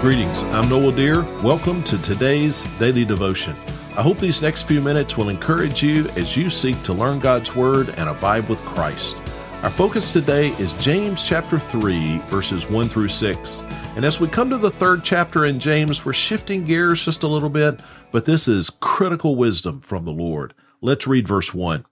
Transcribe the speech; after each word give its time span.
Greetings, 0.00 0.44
I'm 0.44 0.68
Noel 0.68 0.92
Dear. 0.92 1.22
Welcome 1.42 1.82
to 1.82 2.00
today's 2.00 2.62
daily 2.78 3.04
devotion. 3.04 3.56
I 3.96 4.02
hope 4.02 4.18
these 4.18 4.40
next 4.40 4.68
few 4.68 4.80
minutes 4.80 5.18
will 5.18 5.28
encourage 5.28 5.82
you 5.82 6.08
as 6.10 6.36
you 6.36 6.50
seek 6.50 6.80
to 6.84 6.92
learn 6.92 7.18
God's 7.18 7.56
Word 7.56 7.88
and 7.96 8.08
abide 8.08 8.48
with 8.48 8.62
Christ. 8.62 9.16
Our 9.64 9.70
focus 9.70 10.12
today 10.12 10.50
is 10.60 10.72
James 10.74 11.24
chapter 11.24 11.58
3, 11.58 12.18
verses 12.28 12.70
1 12.70 12.88
through 12.88 13.08
6. 13.08 13.62
And 13.96 14.04
as 14.04 14.20
we 14.20 14.28
come 14.28 14.48
to 14.50 14.56
the 14.56 14.70
third 14.70 15.02
chapter 15.02 15.46
in 15.46 15.58
James, 15.58 16.04
we're 16.04 16.12
shifting 16.12 16.64
gears 16.64 17.04
just 17.04 17.24
a 17.24 17.28
little 17.28 17.50
bit, 17.50 17.80
but 18.12 18.24
this 18.24 18.46
is 18.46 18.70
critical 18.70 19.34
wisdom 19.34 19.80
from 19.80 20.04
the 20.04 20.12
Lord. 20.12 20.54
Let's 20.80 21.08
read 21.08 21.26
verse 21.26 21.52
1. 21.52 21.84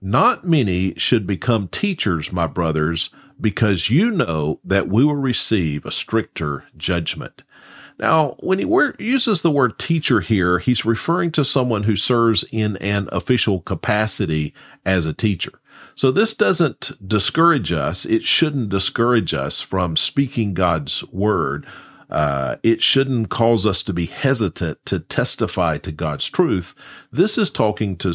Not 0.00 0.46
many 0.46 0.94
should 0.94 1.26
become 1.26 1.66
teachers, 1.66 2.32
my 2.32 2.46
brothers, 2.46 3.10
because 3.40 3.90
you 3.90 4.10
know 4.10 4.60
that 4.64 4.88
we 4.88 5.04
will 5.04 5.16
receive 5.16 5.84
a 5.84 5.92
stricter 5.92 6.64
judgment. 6.76 7.44
Now, 7.98 8.36
when 8.38 8.58
he 8.60 8.66
uses 9.04 9.42
the 9.42 9.50
word 9.50 9.78
teacher 9.78 10.20
here, 10.20 10.60
he's 10.60 10.84
referring 10.84 11.32
to 11.32 11.44
someone 11.44 11.82
who 11.82 11.96
serves 11.96 12.44
in 12.52 12.76
an 12.76 13.08
official 13.10 13.60
capacity 13.60 14.54
as 14.86 15.04
a 15.04 15.12
teacher. 15.12 15.60
So 15.96 16.12
this 16.12 16.32
doesn't 16.32 16.92
discourage 17.04 17.72
us. 17.72 18.04
It 18.04 18.22
shouldn't 18.22 18.68
discourage 18.68 19.34
us 19.34 19.60
from 19.60 19.96
speaking 19.96 20.54
God's 20.54 21.04
word. 21.08 21.66
Uh, 22.08 22.56
it 22.62 22.82
shouldn't 22.82 23.30
cause 23.30 23.66
us 23.66 23.82
to 23.82 23.92
be 23.92 24.06
hesitant 24.06 24.78
to 24.86 25.00
testify 25.00 25.76
to 25.78 25.90
God's 25.92 26.30
truth. 26.30 26.74
This 27.10 27.36
is 27.36 27.50
talking 27.50 27.96
to 27.96 28.14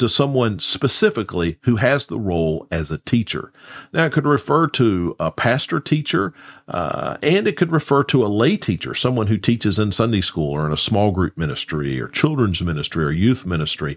to 0.00 0.08
someone 0.08 0.58
specifically 0.58 1.58
who 1.62 1.76
has 1.76 2.06
the 2.06 2.18
role 2.18 2.66
as 2.70 2.90
a 2.90 2.98
teacher. 2.98 3.52
Now, 3.92 4.06
it 4.06 4.12
could 4.12 4.26
refer 4.26 4.66
to 4.68 5.14
a 5.20 5.30
pastor 5.30 5.78
teacher, 5.78 6.34
uh, 6.68 7.16
and 7.22 7.46
it 7.46 7.56
could 7.56 7.70
refer 7.70 8.02
to 8.04 8.24
a 8.24 8.28
lay 8.28 8.56
teacher, 8.56 8.94
someone 8.94 9.28
who 9.28 9.38
teaches 9.38 9.78
in 9.78 9.92
Sunday 9.92 10.20
school 10.20 10.50
or 10.50 10.66
in 10.66 10.72
a 10.72 10.78
small 10.78 11.12
group 11.12 11.38
ministry 11.38 12.00
or 12.00 12.08
children's 12.08 12.60
ministry 12.60 13.04
or 13.04 13.10
youth 13.12 13.46
ministry. 13.46 13.96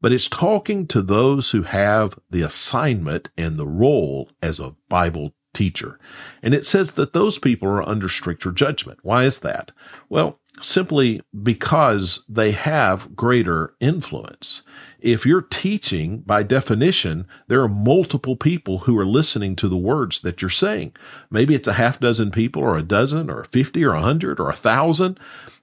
But 0.00 0.12
it's 0.12 0.28
talking 0.28 0.86
to 0.88 1.02
those 1.02 1.50
who 1.50 1.62
have 1.62 2.18
the 2.30 2.42
assignment 2.42 3.30
and 3.36 3.58
the 3.58 3.66
role 3.66 4.30
as 4.42 4.60
a 4.60 4.76
Bible 4.88 5.34
teacher. 5.58 5.98
And 6.40 6.54
it 6.54 6.64
says 6.64 6.92
that 6.92 7.12
those 7.12 7.36
people 7.38 7.68
are 7.68 7.86
under 7.86 8.08
stricter 8.08 8.52
judgment. 8.52 9.00
Why 9.02 9.24
is 9.24 9.40
that? 9.40 9.72
Well, 10.08 10.38
simply 10.60 11.20
because 11.42 12.24
they 12.28 12.52
have 12.52 13.16
greater 13.16 13.74
influence. 13.80 14.62
If 15.00 15.26
you're 15.26 15.42
teaching, 15.42 16.18
by 16.18 16.44
definition, 16.44 17.26
there 17.48 17.62
are 17.62 17.68
multiple 17.68 18.36
people 18.36 18.80
who 18.80 18.96
are 18.98 19.06
listening 19.06 19.56
to 19.56 19.68
the 19.68 19.76
words 19.76 20.20
that 20.20 20.40
you're 20.40 20.48
saying. 20.48 20.94
Maybe 21.28 21.56
it's 21.56 21.68
a 21.68 21.74
half 21.74 21.98
dozen 21.98 22.30
people 22.30 22.62
or 22.62 22.76
a 22.76 22.82
dozen 22.82 23.28
or 23.28 23.44
50 23.44 23.84
or 23.84 23.94
a 23.94 24.00
hundred 24.00 24.38
or 24.38 24.50
a 24.50 24.56
thousand. 24.56 25.18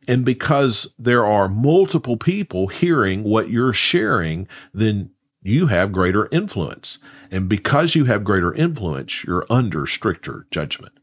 And 0.07 0.25
because 0.25 0.93
there 0.99 1.25
are 1.25 1.47
multiple 1.47 2.17
people 2.17 2.67
hearing 2.67 3.23
what 3.23 3.49
you're 3.49 3.73
sharing, 3.73 4.47
then 4.73 5.11
you 5.45 5.67
have 5.67 5.91
greater 5.91 6.27
influence. 6.31 6.97
And 7.29 7.47
because 7.47 7.93
you 7.93 8.05
have 8.05 8.23
greater 8.23 8.53
influence, 8.53 9.23
you're 9.23 9.45
under 9.49 9.85
stricter 9.85 10.47
judgment. 10.49 10.93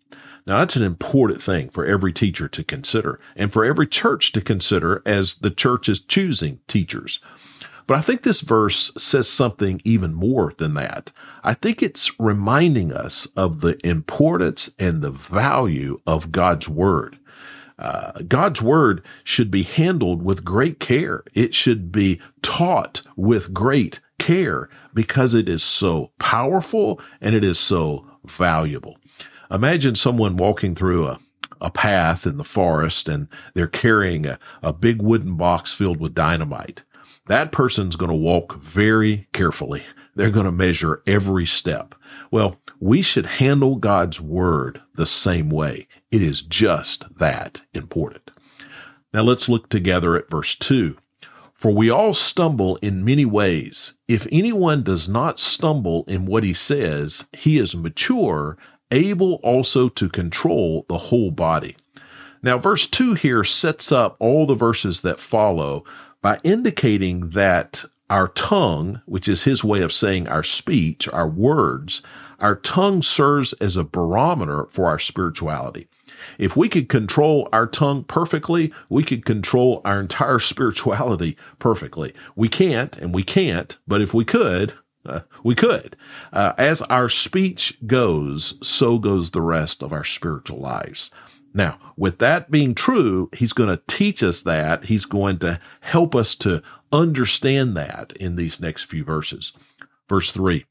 Now, 0.44 0.58
that's 0.58 0.74
an 0.74 0.82
important 0.82 1.40
thing 1.40 1.68
for 1.68 1.86
every 1.86 2.12
teacher 2.12 2.48
to 2.48 2.64
consider 2.64 3.20
and 3.36 3.52
for 3.52 3.64
every 3.64 3.86
church 3.86 4.32
to 4.32 4.40
consider 4.40 5.00
as 5.06 5.36
the 5.36 5.50
church 5.50 5.88
is 5.88 6.00
choosing 6.00 6.58
teachers. 6.66 7.20
But 7.86 7.98
I 7.98 8.00
think 8.00 8.22
this 8.22 8.40
verse 8.40 8.92
says 8.96 9.28
something 9.28 9.80
even 9.84 10.14
more 10.14 10.52
than 10.58 10.74
that. 10.74 11.12
I 11.44 11.54
think 11.54 11.80
it's 11.80 12.18
reminding 12.18 12.92
us 12.92 13.26
of 13.36 13.60
the 13.60 13.78
importance 13.86 14.70
and 14.78 15.02
the 15.02 15.10
value 15.10 16.00
of 16.06 16.32
God's 16.32 16.68
word. 16.68 17.18
Uh, 17.78 18.12
God's 18.28 18.62
word 18.62 19.04
should 19.24 19.50
be 19.50 19.62
handled 19.62 20.22
with 20.22 20.44
great 20.44 20.80
care. 20.80 21.22
It 21.34 21.54
should 21.54 21.90
be 21.92 22.20
taught 22.40 23.02
with 23.16 23.54
great 23.54 24.00
care 24.22 24.68
because 24.94 25.34
it 25.34 25.48
is 25.48 25.64
so 25.64 26.12
powerful 26.20 27.00
and 27.20 27.34
it 27.34 27.44
is 27.44 27.58
so 27.58 28.06
valuable. 28.24 28.96
Imagine 29.50 29.96
someone 29.96 30.36
walking 30.36 30.76
through 30.76 31.08
a, 31.08 31.18
a 31.60 31.70
path 31.70 32.24
in 32.24 32.36
the 32.36 32.44
forest 32.44 33.08
and 33.08 33.26
they're 33.54 33.66
carrying 33.66 34.24
a, 34.24 34.38
a 34.62 34.72
big 34.72 35.02
wooden 35.02 35.36
box 35.36 35.74
filled 35.74 35.98
with 35.98 36.14
dynamite. 36.14 36.84
That 37.26 37.50
person's 37.50 37.96
going 37.96 38.10
to 38.10 38.16
walk 38.16 38.62
very 38.62 39.26
carefully. 39.32 39.82
They're 40.14 40.30
going 40.30 40.46
to 40.46 40.52
measure 40.52 41.02
every 41.04 41.46
step. 41.46 41.94
Well, 42.30 42.60
we 42.78 43.02
should 43.02 43.26
handle 43.26 43.76
God's 43.76 44.20
word 44.20 44.80
the 44.94 45.06
same 45.06 45.50
way. 45.50 45.88
It 46.12 46.22
is 46.22 46.42
just 46.42 47.04
that 47.18 47.62
important. 47.74 48.30
Now 49.12 49.22
let's 49.22 49.48
look 49.48 49.68
together 49.68 50.16
at 50.16 50.30
verse 50.30 50.54
2. 50.54 50.96
For 51.62 51.70
we 51.70 51.90
all 51.90 52.12
stumble 52.12 52.74
in 52.82 53.04
many 53.04 53.24
ways. 53.24 53.94
If 54.08 54.26
anyone 54.32 54.82
does 54.82 55.08
not 55.08 55.38
stumble 55.38 56.04
in 56.08 56.26
what 56.26 56.42
he 56.42 56.54
says, 56.54 57.26
he 57.32 57.56
is 57.56 57.76
mature, 57.76 58.56
able 58.90 59.34
also 59.44 59.88
to 59.90 60.08
control 60.08 60.84
the 60.88 60.98
whole 60.98 61.30
body. 61.30 61.76
Now, 62.42 62.58
verse 62.58 62.88
2 62.88 63.14
here 63.14 63.44
sets 63.44 63.92
up 63.92 64.16
all 64.18 64.44
the 64.44 64.56
verses 64.56 65.02
that 65.02 65.20
follow 65.20 65.84
by 66.20 66.40
indicating 66.42 67.28
that 67.28 67.84
our 68.10 68.26
tongue, 68.26 69.00
which 69.06 69.28
is 69.28 69.44
his 69.44 69.62
way 69.62 69.82
of 69.82 69.92
saying 69.92 70.26
our 70.26 70.42
speech, 70.42 71.08
our 71.10 71.28
words, 71.28 72.02
our 72.40 72.56
tongue 72.56 73.02
serves 73.02 73.52
as 73.60 73.76
a 73.76 73.84
barometer 73.84 74.66
for 74.68 74.88
our 74.88 74.98
spirituality. 74.98 75.86
If 76.38 76.56
we 76.56 76.68
could 76.68 76.88
control 76.88 77.48
our 77.52 77.66
tongue 77.66 78.04
perfectly, 78.04 78.72
we 78.88 79.02
could 79.02 79.24
control 79.24 79.80
our 79.84 80.00
entire 80.00 80.38
spirituality 80.38 81.36
perfectly. 81.58 82.12
We 82.36 82.48
can't, 82.48 82.96
and 82.96 83.14
we 83.14 83.22
can't, 83.22 83.76
but 83.86 84.00
if 84.00 84.14
we 84.14 84.24
could, 84.24 84.74
uh, 85.04 85.20
we 85.42 85.54
could. 85.54 85.96
Uh, 86.32 86.52
as 86.58 86.82
our 86.82 87.08
speech 87.08 87.78
goes, 87.86 88.54
so 88.62 88.98
goes 88.98 89.30
the 89.30 89.42
rest 89.42 89.82
of 89.82 89.92
our 89.92 90.04
spiritual 90.04 90.58
lives. 90.58 91.10
Now, 91.54 91.78
with 91.96 92.18
that 92.18 92.50
being 92.50 92.74
true, 92.74 93.28
he's 93.34 93.52
going 93.52 93.68
to 93.68 93.82
teach 93.86 94.22
us 94.22 94.40
that. 94.42 94.84
He's 94.84 95.04
going 95.04 95.38
to 95.40 95.60
help 95.80 96.14
us 96.14 96.34
to 96.36 96.62
understand 96.90 97.76
that 97.76 98.12
in 98.18 98.36
these 98.36 98.58
next 98.58 98.84
few 98.84 99.04
verses. 99.04 99.52
Verse 100.08 100.30
three. 100.30 100.64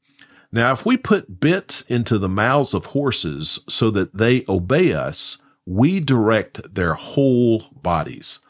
Now, 0.50 0.72
if 0.72 0.84
we 0.84 0.96
put 0.96 1.40
bits 1.40 1.82
into 1.82 2.18
the 2.18 2.28
mouths 2.28 2.74
of 2.74 2.86
horses 2.86 3.60
so 3.68 3.90
that 3.90 4.18
they 4.18 4.44
obey 4.48 4.92
us, 4.92 5.38
we 5.66 6.00
direct 6.00 6.74
their 6.74 6.94
whole 6.94 7.66
bodies. 7.72 8.40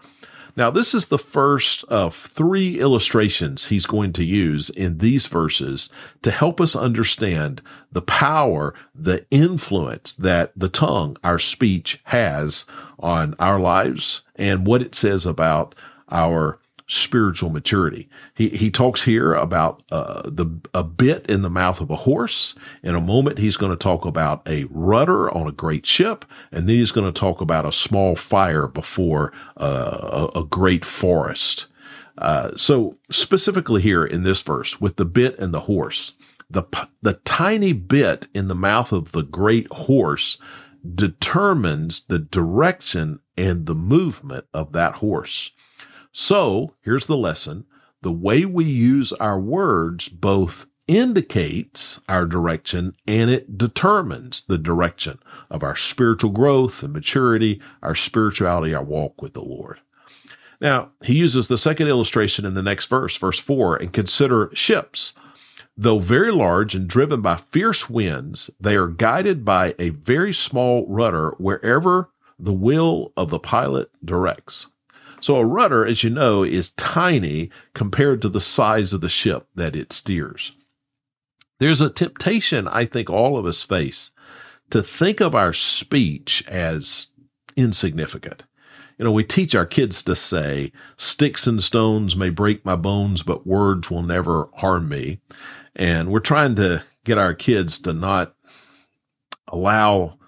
Now, 0.55 0.71
this 0.71 0.95
is 0.95 1.07
the 1.07 1.19
first 1.19 1.83
of 1.85 2.15
three 2.15 2.79
illustrations 2.79 3.67
he's 3.67 3.87
going 3.87 4.13
to 4.15 4.25
use 4.25 4.69
in 4.69 4.99
these 4.99 5.27
verses 5.27 5.89
to 6.21 6.31
help 6.31 6.61
us 6.61 6.77
understand 6.77 7.63
the 7.91 8.03
power, 8.03 8.75
the 8.95 9.25
influence 9.31 10.13
that 10.13 10.53
the 10.55 10.69
tongue, 10.69 11.17
our 11.25 11.39
speech, 11.39 12.01
has 12.05 12.67
on 12.99 13.35
our 13.39 13.59
lives 13.59 14.23
and 14.37 14.67
what 14.67 14.83
it 14.83 14.95
says 14.95 15.25
about 15.25 15.75
our 16.11 16.59
spiritual 16.87 17.51
maturity. 17.51 18.09
He, 18.35 18.49
he 18.49 18.71
talks 18.71 19.05
here 19.05 19.35
about 19.35 19.83
uh, 19.91 20.23
the 20.25 20.47
a 20.75 20.85
bit 20.85 21.27
in 21.27 21.43
the 21.43 21.51
mouth 21.51 21.81
of 21.81 21.91
a 21.91 21.97
horse. 21.97 22.55
In 22.83 22.95
a 22.95 23.01
moment, 23.01 23.39
he's 23.39 23.57
going 23.57 23.73
to 23.73 23.77
talk 23.77 24.05
about 24.05 24.47
a 24.49 24.67
rudder 24.71 25.31
on 25.31 25.47
a 25.47 25.53
great 25.53 25.87
ship, 25.87 26.25
and 26.51 26.69
then 26.69 26.77
he's 26.77 26.93
going 26.93 27.11
to 27.11 27.19
talk 27.19 27.41
about 27.41 27.65
a 27.65 27.73
small 27.73 28.17
fire 28.17 28.67
before 28.67 29.33
uh, 29.57 30.29
a, 30.35 30.41
a, 30.41 30.45
great 30.45 30.85
forest. 30.85 31.67
Uh, 32.19 32.55
so 32.57 32.99
specifically 33.11 33.81
here 33.81 34.05
in 34.05 34.23
this 34.23 34.43
verse, 34.43 34.81
with 34.81 34.97
the 34.97 35.05
bit 35.05 35.39
and 35.39 35.55
the 35.55 35.61
horse, 35.61 36.13
the 36.51 36.65
the 37.01 37.15
tiny 37.25 37.73
bit 37.73 38.29
in 38.35 38.49
the 38.49 38.55
mouth 38.55 38.93
of 38.93 39.13
the 39.13 39.23
great 39.23 39.67
horse 39.73 40.39
determines 40.95 42.05
the 42.07 42.19
direction 42.19 43.21
and 43.37 43.67
the 43.67 43.75
movement 43.75 44.45
of 44.53 44.73
that 44.73 44.97
horse. 44.97 45.51
So 46.13 46.75
here's 46.83 47.07
the 47.07 47.17
lesson. 47.17 47.65
The 48.03 48.13
way 48.13 48.45
we 48.45 48.65
use 48.65 49.13
our 49.15 49.41
words 49.41 50.09
both 50.09 50.67
indicates 50.87 52.01
our 52.09 52.27
direction 52.27 52.93
and 53.07 53.31
it 53.31 53.57
determines 53.57 54.43
the 54.47 54.59
direction 54.59 55.19
of 55.51 55.63
our 55.63 55.77
spiritual 55.77 56.31
growth 56.31 56.83
and 56.83 56.93
maturity, 56.93 57.61
our 57.83 57.95
spirituality, 57.95 58.75
our 58.75 58.85
walk 58.85 59.23
with 59.23 59.33
the 59.33 59.43
Lord. 59.43 59.81
Now, 60.61 60.91
he 61.03 61.17
uses 61.17 61.49
the 61.49 61.59
second 61.59 61.89
illustration 61.89 62.45
in 62.45 62.55
the 62.55 62.63
next 62.63 62.87
verse, 62.87 63.17
verse 63.17 63.39
4, 63.39 63.77
and 63.77 63.93
consider 63.93 64.51
ships. 64.55 65.15
Though 65.77 65.99
very 65.99 66.31
large 66.31 66.75
and 66.75 66.87
driven 66.87 67.23
by 67.23 67.37
fierce 67.37 67.89
winds, 67.89 68.51
they 68.61 68.77
are 68.77 68.89
guided 68.89 69.45
by 69.45 69.75
a 69.79 69.89
very 69.89 70.33
small 70.33 70.87
rudder 70.87 71.31
wherever 71.39 72.11
the 72.39 72.53
will 72.53 73.13
of 73.17 73.31
the 73.31 73.39
pilot 73.39 73.91
directs. 74.05 74.67
So 75.23 75.37
a 75.37 75.45
rudder, 75.45 75.87
as 75.87 76.03
you 76.03 76.11
know, 76.11 76.43
is 76.43 76.71
tiny 76.71 77.51
compared 77.75 78.21
to 78.23 78.29
the 78.29 78.41
size 78.41 78.93
of 78.93 79.01
the 79.01 79.09
ship 79.09 79.47
that 79.55 79.77
it 79.77 79.93
steers. 79.93 80.53
There's 81.61 81.81
a 81.81 81.91
temptation 81.91 82.67
I 82.67 82.85
think 82.85 83.09
all 83.09 83.39
of 83.39 83.47
us 83.47 83.63
face 83.63 84.11
to 84.71 84.83
think 84.83 85.21
of 85.21 85.35
our 85.35 85.53
speech 85.53 86.45
as 86.49 87.07
insignificant. 87.57 88.45
You 88.99 89.05
know, 89.05 89.13
we 89.13 89.23
teach 89.23 89.55
our 89.55 89.67
kids 89.67 90.03
to 90.05 90.17
say, 90.17 90.73
sticks 90.97 91.47
and 91.47 91.63
stones 91.63 92.17
may 92.17 92.31
break 92.31 92.65
my 92.65 92.75
bones, 92.75 93.23
but 93.23 93.47
words 93.47 93.91
will 93.91 94.03
never 94.03 94.49
harm 94.57 94.89
me. 94.89 95.21
And 95.77 96.11
we're 96.11 96.21
trying 96.21 96.57
to 96.57 96.83
get 97.05 97.17
our 97.17 97.35
kids 97.35 97.79
to 97.81 97.93
not 97.93 98.35
allow 99.49 100.19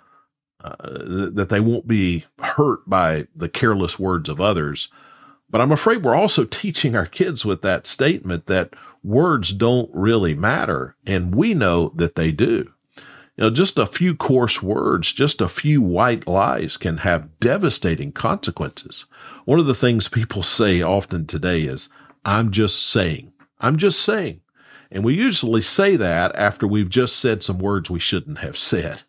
uh, 0.65 1.31
that 1.31 1.49
they 1.51 1.61
won't 1.61 1.87
be 1.87 2.25
hurt 2.39 2.89
by 2.89 3.27
the 3.37 3.51
careless 3.51 3.99
words 3.99 4.31
of 4.31 4.41
others. 4.41 4.89
But 5.51 5.61
I'm 5.61 5.73
afraid 5.73 6.03
we're 6.03 6.15
also 6.15 6.45
teaching 6.45 6.97
our 6.97 7.05
kids 7.05 7.45
with 7.45 7.61
that 7.63 7.87
statement 7.87 8.47
that 8.47 8.73
words 9.03 9.53
don't 9.53 9.91
really 9.93 10.35
matter. 10.35 10.97
And 11.07 11.35
we 11.35 11.53
know 11.53 11.93
that 11.95 12.15
they 12.15 12.33
do. 12.33 12.73
You 13.37 13.45
know, 13.45 13.51
just 13.51 13.77
a 13.77 13.85
few 13.85 14.15
coarse 14.15 14.63
words, 14.63 15.13
just 15.13 15.43
a 15.43 15.49
few 15.49 15.83
white 15.83 16.27
lies 16.27 16.79
can 16.79 16.99
have 16.99 17.39
devastating 17.41 18.13
consequences. 18.13 19.05
One 19.45 19.59
of 19.59 19.67
the 19.67 19.75
things 19.75 20.09
people 20.09 20.43
say 20.45 20.81
often 20.81 21.27
today 21.27 21.63
is, 21.63 21.91
I'm 22.25 22.51
just 22.51 22.87
saying. 22.87 23.33
I'm 23.61 23.77
just 23.77 24.01
saying. 24.01 24.41
And 24.91 25.05
we 25.05 25.15
usually 25.15 25.61
say 25.61 25.97
that 25.97 26.35
after 26.37 26.67
we've 26.67 26.89
just 26.89 27.17
said 27.17 27.43
some 27.43 27.59
words 27.59 27.91
we 27.91 27.99
shouldn't 27.99 28.39
have 28.39 28.57
said. 28.57 29.03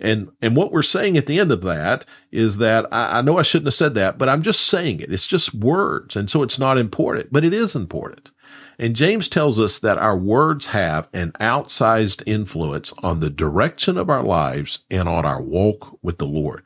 And, 0.00 0.30
and 0.42 0.56
what 0.56 0.72
we're 0.72 0.82
saying 0.82 1.16
at 1.16 1.26
the 1.26 1.38
end 1.38 1.52
of 1.52 1.62
that 1.62 2.04
is 2.32 2.56
that 2.58 2.86
I, 2.92 3.18
I 3.18 3.22
know 3.22 3.38
I 3.38 3.42
shouldn't 3.42 3.68
have 3.68 3.74
said 3.74 3.94
that, 3.94 4.18
but 4.18 4.28
I'm 4.28 4.42
just 4.42 4.60
saying 4.62 5.00
it. 5.00 5.12
It's 5.12 5.26
just 5.26 5.54
words. 5.54 6.16
And 6.16 6.28
so 6.28 6.42
it's 6.42 6.58
not 6.58 6.78
important, 6.78 7.32
but 7.32 7.44
it 7.44 7.54
is 7.54 7.76
important. 7.76 8.30
And 8.78 8.96
James 8.96 9.28
tells 9.28 9.60
us 9.60 9.78
that 9.78 9.98
our 9.98 10.16
words 10.16 10.66
have 10.66 11.08
an 11.12 11.32
outsized 11.40 12.22
influence 12.26 12.92
on 13.02 13.20
the 13.20 13.30
direction 13.30 13.96
of 13.96 14.10
our 14.10 14.24
lives 14.24 14.80
and 14.90 15.08
on 15.08 15.24
our 15.24 15.40
walk 15.40 15.98
with 16.02 16.18
the 16.18 16.26
Lord. 16.26 16.64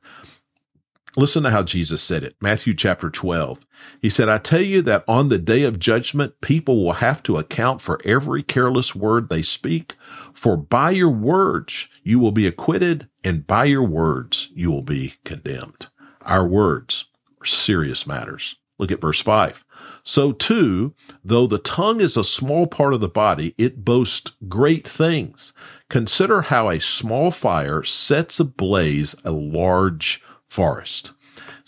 Listen 1.19 1.43
to 1.43 1.51
how 1.51 1.65
Jesus 1.65 2.01
said 2.01 2.23
it. 2.23 2.37
Matthew 2.41 2.75
chapter 2.75 3.11
12. 3.11 3.59
He 4.01 4.09
said, 4.09 4.29
I 4.29 4.39
tell 4.39 4.61
you 4.61 4.83
that 4.83 5.03
on 5.09 5.31
the 5.31 5.39
day 5.39 5.65
of 5.65 5.81
judgment, 5.81 6.41
people 6.41 6.85
will 6.85 6.93
have 6.93 7.25
to 7.25 7.39
account 7.39 7.81
for 7.81 8.01
every 8.05 8.45
careless 8.45 8.95
word 8.95 9.29
they 9.29 9.43
speak. 9.43 9.97
For 10.33 10.57
by 10.57 10.91
your 10.91 11.11
words, 11.11 11.89
you 12.05 12.21
will 12.21 12.31
be 12.31 12.47
acquitted, 12.47 13.09
and 13.25 13.49
by 13.49 13.65
your 13.65 13.83
words, 13.83 14.51
you 14.55 14.71
will 14.71 14.83
be 14.83 15.15
condemned. 15.25 15.89
Our 16.23 16.47
words 16.47 17.07
are 17.41 17.47
serious 17.47 18.07
matters. 18.07 18.55
Look 18.79 18.93
at 18.93 19.01
verse 19.01 19.21
5. 19.21 19.65
So 20.05 20.31
too, 20.31 20.95
though 21.25 21.49
the 21.49 21.59
tongue 21.59 22.01
is 22.01 22.17
a 22.17 22.23
small 22.23 22.69
part 22.69 22.95
of 22.95 23.01
the 23.01 23.09
body, 23.09 23.57
it 23.59 23.85
boasts 23.85 24.37
great 24.49 24.87
things. 24.87 25.53
Consider 25.91 26.43
how 26.43 26.71
a 26.71 26.79
small 26.79 27.33
fire 27.33 27.83
sets 27.83 28.39
ablaze 28.39 29.17
a 29.25 29.33
large 29.33 30.23
forest. 30.49 31.13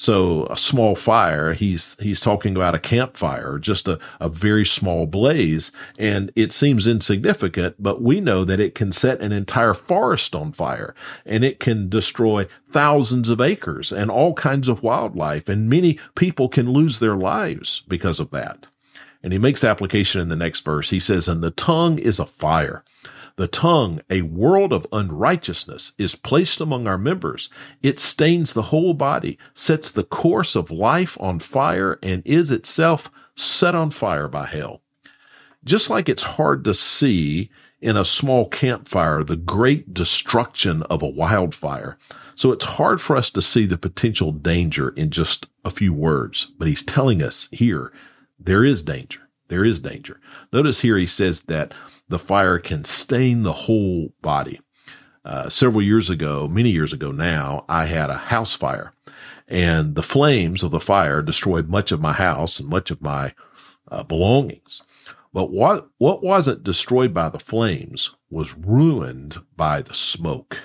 So 0.00 0.46
a 0.46 0.56
small 0.56 0.94
fire, 0.94 1.52
he's, 1.52 1.94
he's 2.00 2.20
talking 2.20 2.56
about 2.56 2.74
a 2.74 2.78
campfire, 2.78 3.58
just 3.58 3.86
a, 3.86 3.98
a 4.18 4.30
very 4.30 4.64
small 4.64 5.04
blaze. 5.04 5.70
And 5.98 6.32
it 6.34 6.54
seems 6.54 6.86
insignificant, 6.86 7.76
but 7.78 8.00
we 8.00 8.18
know 8.22 8.44
that 8.46 8.60
it 8.60 8.74
can 8.74 8.92
set 8.92 9.20
an 9.20 9.30
entire 9.30 9.74
forest 9.74 10.34
on 10.34 10.52
fire 10.52 10.94
and 11.26 11.44
it 11.44 11.60
can 11.60 11.90
destroy 11.90 12.46
thousands 12.66 13.28
of 13.28 13.42
acres 13.42 13.92
and 13.92 14.10
all 14.10 14.32
kinds 14.32 14.68
of 14.68 14.82
wildlife. 14.82 15.50
And 15.50 15.68
many 15.68 15.98
people 16.14 16.48
can 16.48 16.72
lose 16.72 16.98
their 16.98 17.16
lives 17.16 17.82
because 17.86 18.20
of 18.20 18.30
that. 18.30 18.68
And 19.22 19.34
he 19.34 19.38
makes 19.38 19.62
application 19.62 20.22
in 20.22 20.30
the 20.30 20.34
next 20.34 20.64
verse. 20.64 20.88
He 20.88 20.98
says, 20.98 21.28
and 21.28 21.42
the 21.42 21.50
tongue 21.50 21.98
is 21.98 22.18
a 22.18 22.24
fire 22.24 22.82
the 23.36 23.46
tongue, 23.46 24.00
a 24.10 24.22
world 24.22 24.72
of 24.72 24.86
unrighteousness, 24.92 25.92
is 25.98 26.14
placed 26.14 26.60
among 26.60 26.86
our 26.86 26.98
members. 26.98 27.48
It 27.82 27.98
stains 27.98 28.52
the 28.52 28.62
whole 28.62 28.94
body, 28.94 29.38
sets 29.54 29.90
the 29.90 30.04
course 30.04 30.54
of 30.54 30.70
life 30.70 31.16
on 31.20 31.38
fire, 31.38 31.98
and 32.02 32.22
is 32.24 32.50
itself 32.50 33.10
set 33.36 33.74
on 33.74 33.90
fire 33.90 34.28
by 34.28 34.46
hell. 34.46 34.82
Just 35.64 35.90
like 35.90 36.08
it's 36.08 36.22
hard 36.22 36.64
to 36.64 36.74
see 36.74 37.50
in 37.80 37.96
a 37.96 38.04
small 38.04 38.48
campfire 38.48 39.22
the 39.22 39.36
great 39.36 39.94
destruction 39.94 40.82
of 40.84 41.02
a 41.02 41.08
wildfire, 41.08 41.98
so 42.34 42.52
it's 42.52 42.64
hard 42.64 43.02
for 43.02 43.16
us 43.16 43.28
to 43.30 43.42
see 43.42 43.66
the 43.66 43.76
potential 43.76 44.32
danger 44.32 44.90
in 44.90 45.10
just 45.10 45.46
a 45.62 45.70
few 45.70 45.92
words. 45.92 46.52
But 46.58 46.68
he's 46.68 46.82
telling 46.82 47.22
us 47.22 47.48
here 47.52 47.92
there 48.38 48.64
is 48.64 48.82
danger. 48.82 49.20
There 49.48 49.64
is 49.64 49.80
danger. 49.80 50.20
Notice 50.52 50.80
here 50.80 50.96
he 50.96 51.06
says 51.06 51.42
that 51.42 51.74
the 52.10 52.18
fire 52.18 52.58
can 52.58 52.84
stain 52.84 53.42
the 53.42 53.52
whole 53.52 54.12
body. 54.20 54.60
Uh, 55.24 55.48
several 55.48 55.82
years 55.82 56.10
ago, 56.10 56.48
many 56.48 56.70
years 56.70 56.92
ago 56.92 57.12
now, 57.12 57.64
I 57.68 57.86
had 57.86 58.10
a 58.10 58.16
house 58.16 58.54
fire 58.54 58.94
and 59.48 59.96
the 59.96 60.02
flames 60.02 60.62
of 60.62 60.70
the 60.70 60.80
fire 60.80 61.22
destroyed 61.22 61.68
much 61.68 61.90
of 61.92 62.00
my 62.00 62.12
house 62.12 62.60
and 62.60 62.68
much 62.68 62.90
of 62.90 63.02
my 63.02 63.34
uh, 63.90 64.02
belongings. 64.04 64.82
But 65.32 65.50
what, 65.50 65.88
what 65.98 66.22
wasn't 66.22 66.64
destroyed 66.64 67.12
by 67.12 67.28
the 67.28 67.38
flames 67.38 68.14
was 68.30 68.56
ruined 68.56 69.38
by 69.56 69.82
the 69.82 69.94
smoke. 69.94 70.58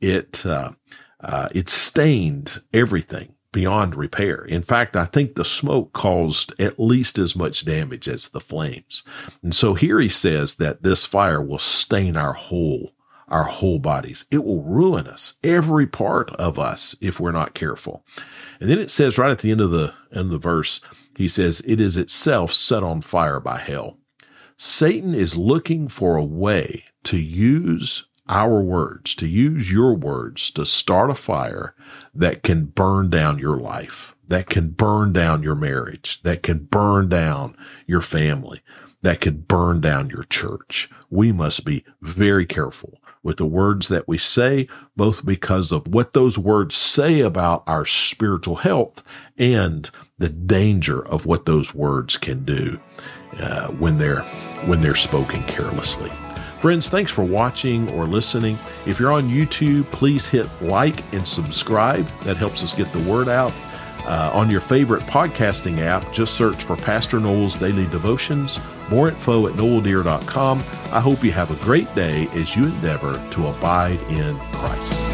It, 0.00 0.44
uh, 0.44 0.72
uh 1.20 1.48
it 1.54 1.68
stained 1.68 2.58
everything 2.74 3.35
beyond 3.56 3.94
repair. 3.94 4.44
In 4.44 4.60
fact, 4.60 4.98
I 4.98 5.06
think 5.06 5.34
the 5.34 5.42
smoke 5.42 5.94
caused 5.94 6.52
at 6.60 6.78
least 6.78 7.16
as 7.16 7.34
much 7.34 7.64
damage 7.64 8.06
as 8.06 8.28
the 8.28 8.38
flames. 8.38 9.02
And 9.42 9.54
so 9.54 9.72
here 9.72 9.98
he 9.98 10.10
says 10.10 10.56
that 10.56 10.82
this 10.82 11.06
fire 11.06 11.40
will 11.40 11.58
stain 11.58 12.18
our 12.18 12.34
whole 12.34 12.92
our 13.28 13.44
whole 13.44 13.78
bodies. 13.78 14.26
It 14.30 14.44
will 14.44 14.62
ruin 14.62 15.06
us, 15.06 15.34
every 15.42 15.86
part 15.86 16.30
of 16.32 16.58
us, 16.58 16.94
if 17.00 17.18
we're 17.18 17.32
not 17.32 17.54
careful. 17.54 18.04
And 18.60 18.68
then 18.68 18.78
it 18.78 18.90
says 18.90 19.16
right 19.16 19.30
at 19.30 19.38
the 19.38 19.50
end 19.50 19.62
of 19.62 19.70
the 19.70 19.94
end 20.12 20.26
of 20.26 20.30
the 20.30 20.38
verse, 20.38 20.82
he 21.16 21.26
says, 21.26 21.62
it 21.66 21.80
is 21.80 21.96
itself 21.96 22.52
set 22.52 22.82
on 22.82 23.00
fire 23.00 23.40
by 23.40 23.58
hell. 23.58 23.98
Satan 24.58 25.14
is 25.14 25.34
looking 25.34 25.88
for 25.88 26.16
a 26.16 26.24
way 26.24 26.84
to 27.04 27.18
use 27.18 28.06
our 28.28 28.60
words, 28.60 29.14
to 29.16 29.28
use 29.28 29.70
your 29.70 29.94
words 29.94 30.50
to 30.52 30.66
start 30.66 31.10
a 31.10 31.14
fire 31.14 31.74
that 32.14 32.42
can 32.42 32.66
burn 32.66 33.10
down 33.10 33.38
your 33.38 33.56
life, 33.56 34.16
that 34.26 34.48
can 34.48 34.70
burn 34.70 35.12
down 35.12 35.42
your 35.42 35.54
marriage, 35.54 36.20
that 36.22 36.42
can 36.42 36.58
burn 36.64 37.08
down 37.08 37.56
your 37.86 38.00
family, 38.00 38.60
that 39.02 39.20
can 39.20 39.38
burn 39.42 39.80
down 39.80 40.10
your 40.10 40.24
church. 40.24 40.90
We 41.10 41.32
must 41.32 41.64
be 41.64 41.84
very 42.02 42.46
careful 42.46 42.98
with 43.22 43.38
the 43.38 43.46
words 43.46 43.88
that 43.88 44.06
we 44.06 44.18
say, 44.18 44.68
both 44.96 45.24
because 45.24 45.72
of 45.72 45.88
what 45.88 46.12
those 46.12 46.38
words 46.38 46.76
say 46.76 47.20
about 47.20 47.64
our 47.66 47.84
spiritual 47.84 48.56
health 48.56 49.02
and 49.36 49.90
the 50.16 50.28
danger 50.28 51.04
of 51.04 51.26
what 51.26 51.44
those 51.44 51.74
words 51.74 52.16
can 52.16 52.44
do 52.44 52.80
uh, 53.38 53.68
when 53.68 53.98
they're 53.98 54.22
when 54.66 54.80
they're 54.80 54.94
spoken 54.94 55.42
carelessly. 55.42 56.10
Friends, 56.66 56.88
thanks 56.88 57.12
for 57.12 57.22
watching 57.22 57.88
or 57.92 58.06
listening. 58.06 58.58
If 58.86 58.98
you're 58.98 59.12
on 59.12 59.28
YouTube, 59.28 59.84
please 59.92 60.26
hit 60.26 60.48
like 60.60 61.00
and 61.14 61.24
subscribe. 61.24 62.04
That 62.22 62.38
helps 62.38 62.60
us 62.60 62.74
get 62.74 62.88
the 62.92 63.08
word 63.08 63.28
out. 63.28 63.52
Uh, 64.04 64.32
on 64.34 64.50
your 64.50 64.60
favorite 64.60 65.04
podcasting 65.04 65.78
app, 65.78 66.12
just 66.12 66.34
search 66.34 66.64
for 66.64 66.74
Pastor 66.74 67.20
Noel's 67.20 67.54
Daily 67.54 67.86
Devotions. 67.86 68.58
More 68.90 69.10
info 69.10 69.46
at 69.46 69.52
noeldear.com. 69.52 70.58
I 70.90 70.98
hope 70.98 71.22
you 71.22 71.30
have 71.30 71.52
a 71.52 71.64
great 71.64 71.94
day 71.94 72.26
as 72.32 72.56
you 72.56 72.64
endeavor 72.64 73.14
to 73.34 73.46
abide 73.46 74.00
in 74.10 74.36
Christ. 74.36 75.05